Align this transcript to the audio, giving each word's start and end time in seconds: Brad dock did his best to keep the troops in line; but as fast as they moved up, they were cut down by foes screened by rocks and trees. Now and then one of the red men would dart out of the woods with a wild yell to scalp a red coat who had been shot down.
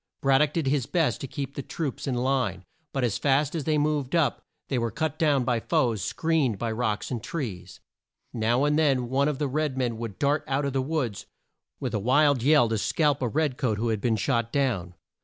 Brad 0.23 0.39
dock 0.41 0.53
did 0.53 0.65
his 0.65 0.87
best 0.87 1.21
to 1.21 1.27
keep 1.27 1.53
the 1.53 1.61
troops 1.61 2.07
in 2.07 2.15
line; 2.15 2.63
but 2.91 3.03
as 3.03 3.19
fast 3.19 3.53
as 3.53 3.65
they 3.65 3.77
moved 3.77 4.15
up, 4.15 4.41
they 4.67 4.79
were 4.79 4.89
cut 4.89 5.19
down 5.19 5.43
by 5.43 5.59
foes 5.59 6.03
screened 6.03 6.57
by 6.57 6.71
rocks 6.71 7.11
and 7.11 7.21
trees. 7.23 7.79
Now 8.33 8.63
and 8.63 8.79
then 8.79 9.09
one 9.09 9.27
of 9.27 9.37
the 9.37 9.47
red 9.47 9.77
men 9.77 9.97
would 9.99 10.17
dart 10.17 10.43
out 10.47 10.65
of 10.65 10.73
the 10.73 10.81
woods 10.81 11.27
with 11.79 11.93
a 11.93 11.99
wild 11.99 12.41
yell 12.41 12.67
to 12.69 12.79
scalp 12.79 13.21
a 13.21 13.27
red 13.27 13.57
coat 13.59 13.77
who 13.77 13.89
had 13.89 14.01
been 14.01 14.15
shot 14.15 14.51
down. 14.51 14.95